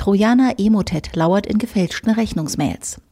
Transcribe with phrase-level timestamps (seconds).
[0.00, 3.02] Trojaner Emotet lauert in gefälschten Rechnungsmails.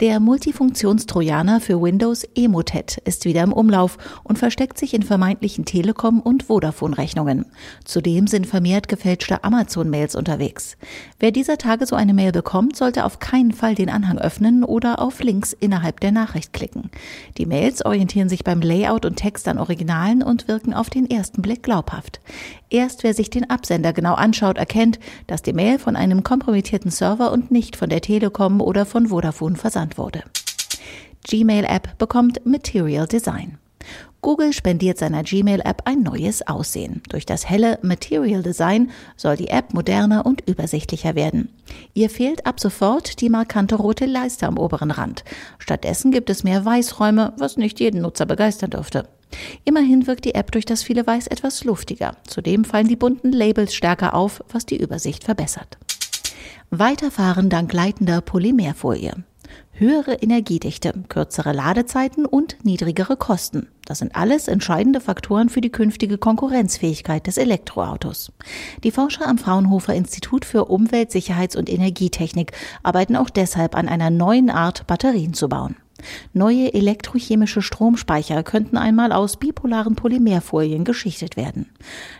[0.00, 6.20] Der Multifunktionstrojaner für Windows Emotet ist wieder im Umlauf und versteckt sich in vermeintlichen Telekom-
[6.20, 7.46] und Vodafone-Rechnungen.
[7.84, 10.76] Zudem sind vermehrt gefälschte Amazon-Mails unterwegs.
[11.20, 15.00] Wer dieser Tage so eine Mail bekommt, sollte auf keinen Fall den Anhang öffnen oder
[15.00, 16.90] auf Links innerhalb der Nachricht klicken.
[17.38, 21.40] Die Mails orientieren sich beim Layout und Text an Originalen und wirken auf den ersten
[21.40, 22.20] Blick glaubhaft.
[22.68, 27.30] Erst wer sich den Absender genau anschaut, erkennt, dass die Mail von einem kompromittierten Server
[27.30, 30.22] und nicht von der Telekom oder von Vodafone versandt wurde.
[31.28, 33.58] Gmail-App bekommt Material Design.
[34.22, 37.02] Google spendiert seiner Gmail-App ein neues Aussehen.
[37.10, 41.50] Durch das helle Material Design soll die App moderner und übersichtlicher werden.
[41.92, 45.24] Ihr fehlt ab sofort die markante rote Leiste am oberen Rand.
[45.58, 49.06] Stattdessen gibt es mehr Weißräume, was nicht jeden Nutzer begeistern dürfte.
[49.66, 52.16] Immerhin wirkt die App durch das viele Weiß etwas luftiger.
[52.26, 55.76] Zudem fallen die bunten Labels stärker auf, was die Übersicht verbessert.
[56.74, 59.12] Weiterfahren dank leitender Polymerfolie.
[59.72, 63.68] Höhere Energiedichte, kürzere Ladezeiten und niedrigere Kosten.
[63.84, 68.32] Das sind alles entscheidende Faktoren für die künftige Konkurrenzfähigkeit des Elektroautos.
[68.84, 74.08] Die Forscher am Fraunhofer Institut für Umwelt, Sicherheits- und Energietechnik arbeiten auch deshalb an einer
[74.08, 75.76] neuen Art, Batterien zu bauen.
[76.32, 81.70] Neue elektrochemische Stromspeicher könnten einmal aus bipolaren Polymerfolien geschichtet werden.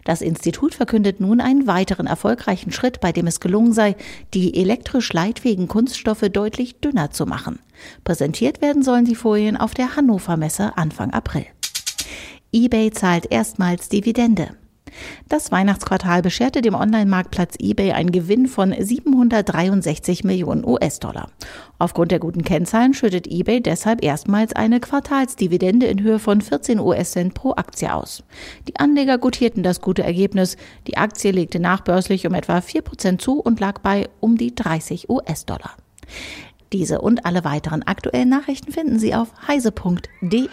[0.04, 3.96] Das Institut verkündet nun einen weiteren erfolgreichen Schritt, bei dem es gelungen sei,
[4.34, 7.58] die elektrisch leitfähigen Kunststoffe deutlich dünner zu machen.
[8.04, 11.46] Präsentiert werden sollen die Folien auf der Hannover Messe Anfang April.
[12.52, 14.50] eBay zahlt erstmals Dividende.
[15.28, 21.30] Das Weihnachtsquartal bescherte dem Online-Marktplatz eBay einen Gewinn von 763 Millionen US-Dollar.
[21.78, 27.34] Aufgrund der guten Kennzahlen schüttet eBay deshalb erstmals eine Quartalsdividende in Höhe von 14 US-Cent
[27.34, 28.22] pro Aktie aus.
[28.68, 30.56] Die Anleger gutierten das gute Ergebnis.
[30.86, 35.08] Die Aktie legte nachbörslich um etwa 4 Prozent zu und lag bei um die 30
[35.08, 35.76] US-Dollar.
[36.72, 40.48] Diese und alle weiteren aktuellen Nachrichten finden Sie auf heise.de.